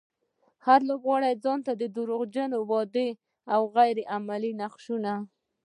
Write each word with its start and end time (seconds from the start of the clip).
هر 0.65 0.79
لوبغاړی 0.89 1.33
ځانته 1.43 1.71
د 1.75 1.83
دروغجنو 1.97 2.57
وعدو 2.69 3.07
او 3.53 3.61
غير 3.75 3.97
عملي 4.15 4.51
نقشونه. 4.61 5.13